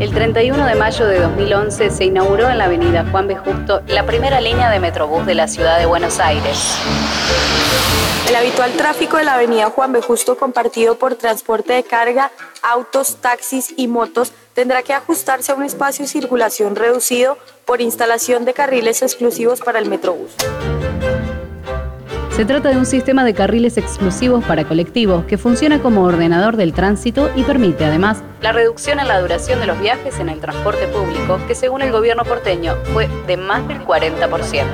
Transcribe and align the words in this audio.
El 0.00 0.14
31 0.14 0.64
de 0.64 0.74
mayo 0.76 1.04
de 1.04 1.20
2011 1.20 1.90
se 1.90 2.04
inauguró 2.06 2.48
en 2.48 2.56
la 2.56 2.64
avenida 2.64 3.04
Juan 3.10 3.26
B. 3.26 3.36
Justo 3.36 3.82
la 3.86 4.06
primera 4.06 4.40
línea 4.40 4.70
de 4.70 4.80
Metrobús 4.80 5.26
de 5.26 5.34
la 5.34 5.46
ciudad 5.46 5.78
de 5.78 5.84
Buenos 5.84 6.18
Aires. 6.20 6.78
El 8.26 8.34
habitual 8.34 8.72
tráfico 8.72 9.18
de 9.18 9.24
la 9.24 9.34
avenida 9.34 9.68
Juan 9.68 9.92
B. 9.92 10.00
Justo 10.00 10.38
compartido 10.38 10.94
por 10.94 11.16
transporte 11.16 11.74
de 11.74 11.82
carga, 11.82 12.30
autos, 12.62 13.16
taxis 13.16 13.74
y 13.76 13.88
motos 13.88 14.32
tendrá 14.54 14.82
que 14.82 14.94
ajustarse 14.94 15.52
a 15.52 15.54
un 15.54 15.64
espacio 15.64 16.06
de 16.06 16.08
circulación 16.08 16.76
reducido 16.76 17.36
por 17.66 17.82
instalación 17.82 18.46
de 18.46 18.54
carriles 18.54 19.02
exclusivos 19.02 19.60
para 19.60 19.80
el 19.80 19.86
Metrobús. 19.90 20.34
Se 22.30 22.44
trata 22.44 22.70
de 22.70 22.76
un 22.76 22.86
sistema 22.86 23.24
de 23.24 23.34
carriles 23.34 23.76
exclusivos 23.76 24.42
para 24.44 24.64
colectivos 24.64 25.24
que 25.24 25.36
funciona 25.36 25.80
como 25.80 26.02
ordenador 26.04 26.56
del 26.56 26.72
tránsito 26.72 27.30
y 27.34 27.42
permite 27.42 27.84
además 27.84 28.22
la 28.40 28.52
reducción 28.52 29.00
en 29.00 29.08
la 29.08 29.20
duración 29.20 29.60
de 29.60 29.66
los 29.66 29.78
viajes 29.80 30.18
en 30.20 30.28
el 30.28 30.40
transporte 30.40 30.86
público, 30.86 31.38
que 31.46 31.54
según 31.54 31.82
el 31.82 31.92
gobierno 31.92 32.24
porteño 32.24 32.76
fue 32.94 33.08
de 33.26 33.36
más 33.36 33.66
del 33.68 33.80
40%. 33.84 34.64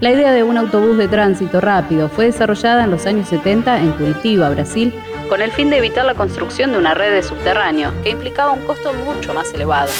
La 0.00 0.10
idea 0.10 0.32
de 0.32 0.42
un 0.42 0.58
autobús 0.58 0.98
de 0.98 1.08
tránsito 1.08 1.60
rápido 1.60 2.08
fue 2.08 2.26
desarrollada 2.26 2.84
en 2.84 2.90
los 2.90 3.06
años 3.06 3.28
70 3.28 3.80
en 3.80 3.92
Curitiba, 3.92 4.50
Brasil, 4.50 4.92
con 5.28 5.40
el 5.42 5.52
fin 5.52 5.70
de 5.70 5.78
evitar 5.78 6.04
la 6.04 6.14
construcción 6.14 6.72
de 6.72 6.78
una 6.78 6.94
red 6.94 7.12
de 7.12 7.22
subterráneo, 7.22 7.92
que 8.02 8.10
implicaba 8.10 8.52
un 8.52 8.64
costo 8.66 8.92
mucho 8.92 9.32
más 9.34 9.52
elevado. 9.54 9.90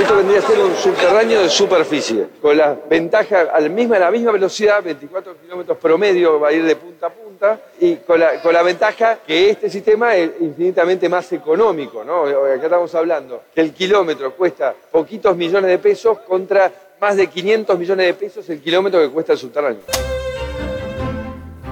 Esto 0.00 0.16
vendría 0.16 0.38
a 0.38 0.42
ser 0.42 0.58
un 0.58 0.74
subterráneo 0.74 1.42
de 1.42 1.48
superficie, 1.48 2.26
con 2.40 2.56
la 2.56 2.76
ventaja 2.88 3.40
a 3.52 3.60
la 3.60 3.68
misma, 3.68 3.98
la 3.98 4.10
misma 4.10 4.32
velocidad, 4.32 4.82
24 4.82 5.36
kilómetros 5.42 5.78
promedio, 5.78 6.38
va 6.40 6.48
a 6.48 6.52
ir 6.52 6.64
de 6.64 6.76
punta 6.76 7.06
a 7.06 7.10
punta, 7.10 7.60
y 7.80 7.96
con 7.96 8.20
la, 8.20 8.40
con 8.40 8.52
la 8.52 8.62
ventaja 8.62 9.18
que 9.26 9.50
este 9.50 9.70
sistema 9.70 10.14
es 10.16 10.30
infinitamente 10.40 11.08
más 11.08 11.32
económico. 11.32 12.04
¿no? 12.04 12.24
Acá 12.24 12.64
estamos 12.64 12.94
hablando 12.94 13.42
que 13.54 13.60
el 13.60 13.72
kilómetro 13.72 14.32
cuesta 14.34 14.74
poquitos 14.90 15.36
millones 15.36 15.70
de 15.70 15.78
pesos 15.78 16.18
contra 16.20 16.72
más 17.00 17.16
de 17.16 17.28
500 17.28 17.78
millones 17.78 18.06
de 18.06 18.14
pesos 18.14 18.48
el 18.50 18.60
kilómetro 18.60 19.00
que 19.00 19.08
cuesta 19.10 19.32
el 19.32 19.38
subterráneo. 19.38 19.82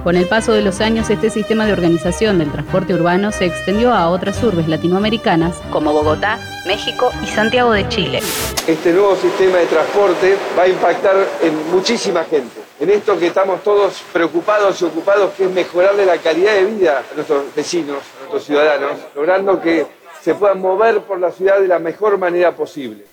Con 0.07 0.15
el 0.15 0.25
paso 0.25 0.53
de 0.53 0.61
los 0.61 0.79
años, 0.79 1.09
este 1.09 1.29
sistema 1.29 1.65
de 1.65 1.73
organización 1.73 2.37
del 2.37 2.49
transporte 2.49 2.93
urbano 2.93 3.33
se 3.33 3.43
extendió 3.43 3.91
a 3.91 4.07
otras 4.07 4.41
urbes 4.41 4.69
latinoamericanas 4.69 5.57
como 5.69 5.91
Bogotá, 5.91 6.39
México 6.65 7.11
y 7.21 7.27
Santiago 7.27 7.73
de 7.73 7.89
Chile. 7.89 8.21
Este 8.65 8.93
nuevo 8.93 9.17
sistema 9.17 9.57
de 9.57 9.65
transporte 9.65 10.37
va 10.57 10.63
a 10.63 10.67
impactar 10.69 11.13
en 11.41 11.71
muchísima 11.71 12.23
gente. 12.23 12.61
En 12.79 12.89
esto 12.89 13.19
que 13.19 13.27
estamos 13.27 13.61
todos 13.63 14.01
preocupados 14.13 14.81
y 14.81 14.85
ocupados, 14.85 15.33
que 15.33 15.43
es 15.43 15.51
mejorarle 15.51 16.05
la 16.05 16.19
calidad 16.19 16.53
de 16.53 16.63
vida 16.63 16.99
a 16.99 17.13
nuestros 17.13 17.53
vecinos, 17.53 17.97
a 17.97 18.19
nuestros 18.19 18.45
ciudadanos, 18.45 18.91
logrando 19.13 19.59
que 19.59 19.87
se 20.21 20.35
puedan 20.35 20.61
mover 20.61 21.01
por 21.01 21.19
la 21.19 21.31
ciudad 21.31 21.59
de 21.59 21.67
la 21.67 21.79
mejor 21.79 22.17
manera 22.17 22.55
posible. 22.55 23.03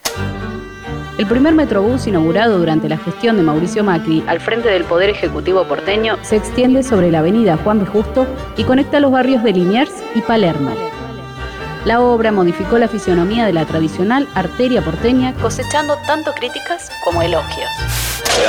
El 1.17 1.29
primer 1.29 1.55
Metrobús 1.55 2.09
inaugurado 2.09 2.59
durante 2.59 2.89
la 2.89 2.99
gestión 2.99 3.37
de 3.37 3.45
Mauricio 3.45 3.85
Macri 3.85 4.25
al 4.27 4.41
frente 4.41 4.69
del 4.69 4.83
Poder 4.83 5.11
Ejecutivo 5.11 5.63
porteño 5.69 6.19
se 6.23 6.35
extiende 6.35 6.83
sobre 6.83 7.13
la 7.13 7.21
avenida 7.21 7.57
Juan 7.63 7.79
B. 7.79 7.87
Justo 7.87 8.27
y 8.57 8.65
conecta 8.65 8.99
los 8.99 9.13
barrios 9.13 9.45
de 9.45 9.53
Liniers 9.53 9.93
y 10.17 10.23
Palermo. 10.23 10.75
La 11.85 12.01
obra 12.01 12.33
modificó 12.33 12.79
la 12.79 12.89
fisionomía 12.89 13.47
de 13.47 13.53
la 13.53 13.65
tradicional 13.65 14.27
arteria 14.35 14.83
porteña, 14.83 15.35
cosechando 15.41 15.97
tanto 16.05 16.33
críticas 16.33 16.91
como 17.05 17.23
elogios. 17.23 17.71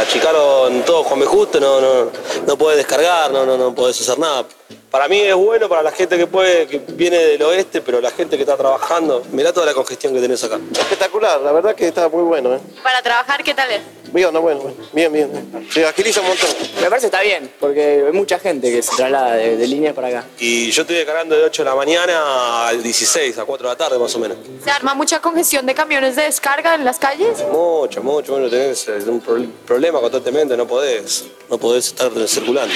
Achicaron 0.02 0.82
todo 0.86 1.04
Juan 1.04 1.20
B. 1.20 1.26
Justo, 1.28 1.60
no, 1.60 1.80
no, 1.80 2.12
no 2.48 2.58
podés 2.58 2.78
descargar, 2.78 3.32
no, 3.32 3.46
no, 3.46 3.58
no 3.58 3.76
podés 3.76 4.02
hacer 4.02 4.18
nada. 4.18 4.44
Para 4.96 5.10
mí 5.10 5.20
es 5.20 5.36
bueno 5.36 5.68
para 5.68 5.84
la 5.84 5.92
gente 5.92 6.18
que 6.18 6.26
puede, 6.26 6.68
que 6.68 6.80
viene 6.94 7.18
del 7.18 7.42
oeste, 7.42 7.82
pero 7.82 8.00
la 8.00 8.12
gente 8.12 8.38
que 8.38 8.44
está 8.44 8.56
trabajando, 8.56 9.24
mirá 9.34 9.52
toda 9.52 9.66
la 9.66 9.74
congestión 9.74 10.14
que 10.14 10.22
tenés 10.22 10.42
acá. 10.46 10.58
Espectacular, 10.72 11.42
la 11.42 11.52
verdad 11.52 11.76
que 11.76 11.90
está 11.90 12.08
muy 12.08 12.24
bueno. 12.24 12.56
¿eh? 12.56 12.60
Para 12.82 13.02
trabajar, 13.02 13.44
¿qué 13.44 13.54
tal 13.54 13.70
es? 13.72 13.82
Bien, 14.14 14.32
no, 14.32 14.40
bueno, 14.40 14.74
bien, 14.94 15.12
bien. 15.12 15.68
Se 15.70 15.86
agiliza 15.86 16.22
un 16.22 16.28
montón. 16.28 16.48
Me 16.82 16.88
parece 16.90 17.02
que 17.10 17.18
está 17.18 17.22
bien, 17.22 17.52
porque 17.60 18.06
hay 18.08 18.14
mucha 18.14 18.40
gente 18.40 18.72
que 18.72 18.82
se 18.82 18.96
traslada 18.96 19.34
de, 19.34 19.58
de 19.58 19.68
líneas 19.68 19.94
para 19.94 20.08
acá. 20.08 20.24
Y 20.40 20.72
yo 20.72 20.84
estoy 20.84 20.96
descargando 20.96 21.36
de 21.36 21.44
8 21.44 21.64
de 21.66 21.70
la 21.70 21.76
mañana 21.76 22.68
al 22.70 22.82
16, 22.82 23.38
a 23.38 23.44
4 23.44 23.68
de 23.68 23.74
la 23.74 23.78
tarde 23.78 24.00
más 24.00 24.16
o 24.16 24.20
menos. 24.20 24.38
¿Se 24.64 24.72
arma 24.72 24.94
mucha 24.94 25.20
congestión 25.20 25.66
de 25.66 25.76
camiones 25.76 26.16
de 26.16 26.22
descarga 26.24 26.74
en 26.76 26.86
las 26.86 27.00
calles? 27.00 27.44
Mucho, 27.52 28.02
mucho. 28.02 28.32
Bueno, 28.32 28.50
tenés 28.50 28.88
eh, 28.88 28.94
un 29.08 29.20
pro- 29.20 29.44
problema 29.68 30.00
constantemente, 30.00 30.56
no 30.56 30.66
podés, 30.66 31.26
no 31.50 31.58
podés 31.58 31.88
estar 31.88 32.10
circulando. 32.30 32.74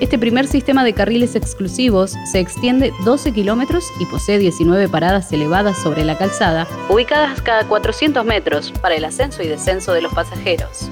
Este 0.00 0.18
primer 0.18 0.46
sistema 0.46 0.82
de 0.82 0.94
carriles 0.94 1.36
exclusivos 1.36 2.16
se 2.24 2.40
extiende 2.40 2.90
12 3.04 3.32
kilómetros 3.32 3.84
y 4.00 4.06
posee 4.06 4.38
19 4.38 4.88
paradas 4.88 5.30
elevadas 5.30 5.76
sobre 5.76 6.04
la 6.04 6.16
calzada, 6.16 6.66
ubicadas 6.88 7.42
cada 7.42 7.64
400 7.68 8.24
metros 8.24 8.72
para 8.80 8.94
el 8.94 9.04
ascenso 9.04 9.42
y 9.42 9.48
descenso 9.48 9.92
de 9.92 10.00
los 10.00 10.14
pasajeros. 10.14 10.88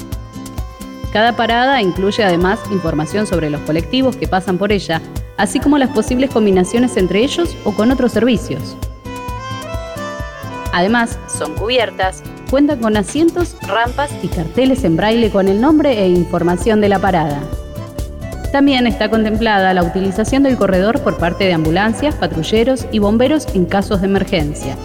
Cada 1.10 1.34
parada 1.36 1.80
incluye 1.80 2.22
además 2.22 2.60
información 2.70 3.26
sobre 3.26 3.48
los 3.48 3.62
colectivos 3.62 4.14
que 4.14 4.28
pasan 4.28 4.58
por 4.58 4.72
ella, 4.72 5.00
así 5.38 5.58
como 5.58 5.78
las 5.78 5.88
posibles 5.88 6.28
combinaciones 6.28 6.98
entre 6.98 7.20
ellos 7.20 7.56
o 7.64 7.72
con 7.72 7.90
otros 7.90 8.12
servicios. 8.12 8.76
Además, 10.74 11.18
son 11.34 11.54
cubiertas, 11.54 12.22
cuentan 12.50 12.80
con 12.80 12.94
asientos, 12.94 13.56
rampas 13.62 14.10
y 14.22 14.28
carteles 14.28 14.84
en 14.84 14.98
braille 14.98 15.30
con 15.30 15.48
el 15.48 15.62
nombre 15.62 15.98
e 15.98 16.08
información 16.08 16.82
de 16.82 16.90
la 16.90 16.98
parada. 16.98 17.40
También 18.52 18.86
está 18.86 19.10
contemplada 19.10 19.74
la 19.74 19.82
utilización 19.82 20.42
del 20.42 20.56
corredor 20.56 21.02
por 21.02 21.18
parte 21.18 21.44
de 21.44 21.52
ambulancias, 21.52 22.14
patrulleros 22.14 22.86
y 22.90 22.98
bomberos 22.98 23.46
en 23.54 23.66
casos 23.66 24.00
de 24.00 24.06
emergencia. 24.06 24.76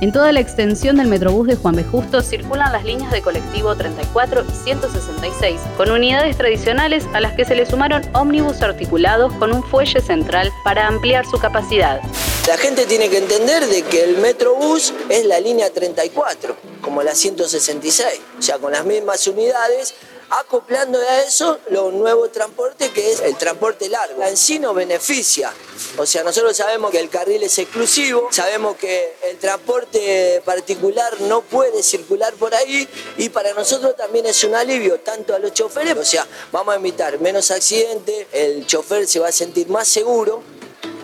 En 0.00 0.12
toda 0.12 0.32
la 0.32 0.40
extensión 0.40 0.96
del 0.96 1.08
Metrobús 1.08 1.46
de 1.46 1.56
Juan 1.56 1.76
B. 1.76 1.84
Justo 1.84 2.22
circulan 2.22 2.72
las 2.72 2.84
líneas 2.84 3.12
de 3.12 3.20
colectivo 3.20 3.76
34 3.76 4.44
y 4.48 4.64
166, 4.64 5.60
con 5.76 5.90
unidades 5.90 6.38
tradicionales 6.38 7.04
a 7.12 7.20
las 7.20 7.34
que 7.34 7.44
se 7.44 7.54
le 7.54 7.66
sumaron 7.66 8.02
ómnibus 8.14 8.62
articulados 8.62 9.32
con 9.34 9.52
un 9.52 9.62
fuelle 9.62 10.00
central 10.00 10.50
para 10.64 10.88
ampliar 10.88 11.26
su 11.26 11.38
capacidad. 11.38 12.00
La 12.48 12.56
gente 12.56 12.86
tiene 12.86 13.10
que 13.10 13.18
entender 13.18 13.66
de 13.66 13.82
que 13.82 14.02
el 14.02 14.16
Metrobús 14.16 14.94
es 15.10 15.26
la 15.26 15.38
línea 15.38 15.70
34, 15.70 16.56
como 16.80 17.02
la 17.02 17.14
166, 17.14 18.20
o 18.38 18.42
sea, 18.42 18.58
con 18.58 18.72
las 18.72 18.86
mismas 18.86 19.26
unidades, 19.28 19.94
acoplando 20.30 20.98
a 20.98 21.22
eso 21.22 21.58
los 21.70 21.92
nuevos 21.92 22.30
transportes 22.30 22.90
que 22.90 23.12
es 23.12 23.20
el 23.20 23.36
transporte 23.36 23.88
largo. 23.88 24.22
En 24.22 24.36
sí 24.36 24.60
beneficia, 24.74 25.52
o 25.96 26.06
sea, 26.06 26.22
nosotros 26.22 26.56
sabemos 26.56 26.90
que 26.90 27.00
el 27.00 27.08
carril 27.08 27.42
es 27.42 27.58
exclusivo, 27.58 28.28
sabemos 28.30 28.76
que 28.76 29.16
el 29.24 29.38
transporte 29.38 30.40
particular 30.44 31.20
no 31.22 31.42
puede 31.42 31.82
circular 31.82 32.32
por 32.34 32.54
ahí 32.54 32.88
y 33.16 33.28
para 33.30 33.52
nosotros 33.54 33.96
también 33.96 34.26
es 34.26 34.44
un 34.44 34.54
alivio, 34.54 35.00
tanto 35.00 35.34
a 35.34 35.38
los 35.38 35.52
choferes, 35.52 35.96
o 35.96 36.04
sea, 36.04 36.26
vamos 36.52 36.74
a 36.74 36.78
evitar 36.78 37.18
menos 37.20 37.50
accidentes, 37.50 38.26
el 38.32 38.66
chofer 38.66 39.08
se 39.08 39.18
va 39.18 39.28
a 39.28 39.32
sentir 39.32 39.68
más 39.68 39.88
seguro 39.88 40.42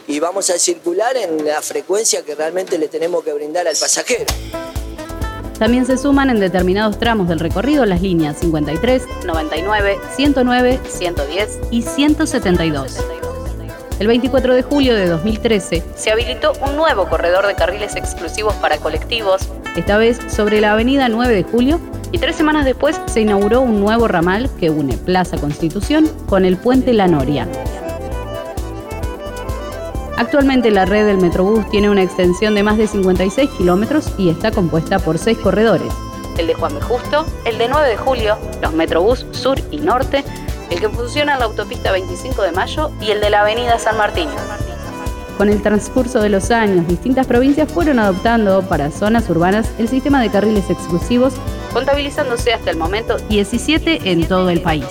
y 0.06 0.20
vamos 0.20 0.50
a 0.50 0.58
circular 0.58 1.16
en 1.16 1.44
la 1.44 1.60
frecuencia 1.62 2.24
que 2.24 2.34
realmente 2.34 2.78
le 2.78 2.88
tenemos 2.88 3.24
que 3.24 3.32
brindar 3.32 3.66
al 3.66 3.76
pasajero. 3.76 4.65
También 5.58 5.86
se 5.86 5.96
suman 5.96 6.30
en 6.30 6.38
determinados 6.38 6.98
tramos 6.98 7.28
del 7.28 7.40
recorrido 7.40 7.86
las 7.86 8.02
líneas 8.02 8.38
53, 8.38 9.02
99, 9.26 9.98
109, 10.14 10.80
110 10.86 11.58
y 11.70 11.82
172. 11.82 12.98
El 13.98 14.08
24 14.08 14.54
de 14.54 14.62
julio 14.62 14.94
de 14.94 15.08
2013 15.08 15.82
se 15.94 16.10
habilitó 16.12 16.52
un 16.66 16.76
nuevo 16.76 17.08
corredor 17.08 17.46
de 17.46 17.54
carriles 17.54 17.96
exclusivos 17.96 18.54
para 18.56 18.76
colectivos, 18.76 19.48
esta 19.74 19.96
vez 19.96 20.20
sobre 20.28 20.60
la 20.60 20.72
avenida 20.72 21.08
9 21.08 21.34
de 21.34 21.42
julio, 21.44 21.80
y 22.12 22.18
tres 22.18 22.36
semanas 22.36 22.66
después 22.66 23.00
se 23.06 23.22
inauguró 23.22 23.62
un 23.62 23.80
nuevo 23.80 24.06
ramal 24.06 24.50
que 24.60 24.68
une 24.68 24.96
Plaza 24.98 25.38
Constitución 25.38 26.08
con 26.26 26.44
el 26.44 26.58
puente 26.58 26.92
La 26.92 27.08
Noria. 27.08 27.48
Actualmente 30.16 30.70
la 30.70 30.86
red 30.86 31.06
del 31.06 31.18
Metrobús 31.18 31.68
tiene 31.68 31.90
una 31.90 32.02
extensión 32.02 32.54
de 32.54 32.62
más 32.62 32.78
de 32.78 32.86
56 32.86 33.50
kilómetros 33.50 34.12
y 34.16 34.30
está 34.30 34.50
compuesta 34.50 34.98
por 34.98 35.18
seis 35.18 35.36
corredores. 35.36 35.92
El 36.38 36.46
de 36.46 36.54
Juan 36.54 36.74
B. 36.74 36.80
Justo, 36.80 37.26
el 37.44 37.58
de 37.58 37.68
9 37.68 37.88
de 37.88 37.96
julio, 37.96 38.38
los 38.62 38.72
Metrobús 38.72 39.26
Sur 39.32 39.60
y 39.70 39.78
Norte, 39.78 40.24
el 40.70 40.80
que 40.80 40.88
funciona 40.88 41.34
en 41.34 41.40
la 41.40 41.44
autopista 41.44 41.92
25 41.92 42.42
de 42.42 42.52
Mayo 42.52 42.90
y 43.00 43.10
el 43.10 43.20
de 43.20 43.30
la 43.30 43.42
avenida 43.42 43.78
San 43.78 43.98
Martín. 43.98 44.28
Con 45.36 45.50
el 45.50 45.60
transcurso 45.60 46.20
de 46.22 46.30
los 46.30 46.50
años, 46.50 46.88
distintas 46.88 47.26
provincias 47.26 47.70
fueron 47.70 47.98
adoptando 47.98 48.62
para 48.62 48.90
zonas 48.90 49.28
urbanas 49.28 49.70
el 49.78 49.86
sistema 49.86 50.22
de 50.22 50.30
carriles 50.30 50.70
exclusivos, 50.70 51.34
contabilizándose 51.74 52.54
hasta 52.54 52.70
el 52.70 52.78
momento 52.78 53.18
17 53.28 54.10
en 54.10 54.26
todo 54.26 54.48
el 54.48 54.62
país. 54.62 54.86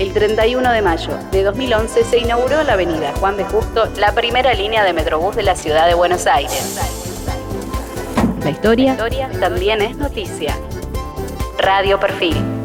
El 0.00 0.14
31 0.14 0.72
de 0.72 0.80
mayo 0.80 1.10
de 1.30 1.42
2011 1.42 2.04
se 2.04 2.16
inauguró 2.16 2.62
la 2.62 2.72
avenida 2.72 3.12
Juan 3.20 3.36
B. 3.36 3.44
Justo 3.44 3.84
la 3.98 4.14
primera 4.14 4.54
línea 4.54 4.82
de 4.82 4.94
Metrobús 4.94 5.36
de 5.36 5.42
la 5.42 5.54
ciudad 5.54 5.86
de 5.86 5.92
Buenos 5.92 6.26
Aires. 6.26 6.80
La 8.42 8.48
historia 8.48 8.96
también 9.38 9.82
es 9.82 9.98
noticia. 9.98 10.56
Radio 11.58 12.00
Perfil. 12.00 12.59